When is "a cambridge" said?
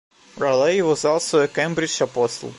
1.43-2.01